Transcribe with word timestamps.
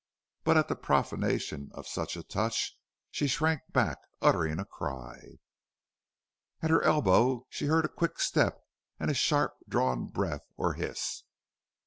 But 0.43 0.57
at 0.57 0.67
the 0.67 0.75
profanation 0.75 1.69
of 1.75 1.85
such 1.85 2.17
a 2.17 2.23
touch 2.23 2.75
she 3.11 3.27
shrank 3.27 3.61
back, 3.71 3.99
uttering 4.19 4.57
a 4.59 4.65
cry. 4.65 5.37
At 6.63 6.71
her 6.71 6.81
elbow 6.81 7.45
she 7.51 7.67
heard 7.67 7.85
a 7.85 7.95
quick 7.95 8.19
step 8.19 8.63
and 8.99 9.11
a 9.11 9.13
sharp 9.13 9.53
drawn 9.69 10.07
breath 10.07 10.47
or 10.57 10.73
hiss. 10.73 11.21